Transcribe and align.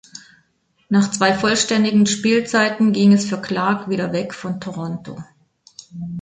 Nach 0.89 1.11
zwei 1.11 1.31
vollständigen 1.35 2.07
Spielzeiten 2.07 2.91
ging 2.91 3.13
es 3.13 3.25
für 3.29 3.39
Clark 3.39 3.87
wieder 3.87 4.11
weg 4.13 4.33
von 4.33 4.59
Toronto. 4.59 5.23